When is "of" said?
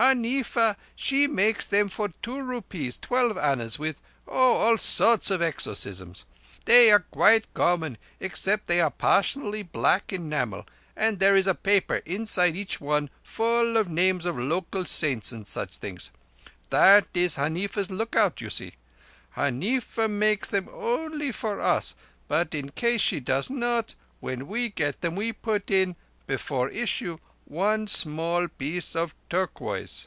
5.28-5.42, 13.76-13.88, 14.24-14.38, 28.94-29.14